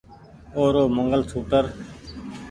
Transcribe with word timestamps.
او 0.55 0.63
رو 0.73 0.83
منگل 0.95 1.21
ڇي 1.29 1.39